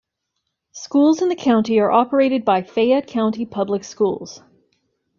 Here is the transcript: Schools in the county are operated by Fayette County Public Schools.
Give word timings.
Schools 0.71 1.21
in 1.21 1.29
the 1.29 1.35
county 1.35 1.77
are 1.79 1.91
operated 1.91 2.43
by 2.43 2.63
Fayette 2.63 3.05
County 3.05 3.45
Public 3.45 3.83
Schools. 3.83 4.41